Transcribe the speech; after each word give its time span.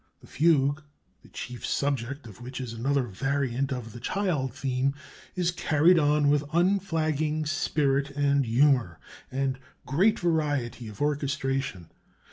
The 0.19 0.25
Fugue 0.25 0.81
(the 1.21 1.27
chief 1.29 1.63
subject 1.63 2.25
of 2.25 2.41
which 2.41 2.59
is 2.59 2.73
another 2.73 3.03
variant 3.03 3.71
of 3.71 3.93
the 3.93 3.99
child 3.99 4.51
theme) 4.55 4.95
is 5.35 5.51
carried 5.51 5.99
on 5.99 6.27
with 6.27 6.43
unflagging 6.53 7.45
spirit 7.45 8.09
and 8.09 8.43
humor 8.43 8.97
and 9.29 9.59
great 9.85 10.19
variety 10.19 10.87
of 10.87 11.03
orchestration.... 11.03 11.91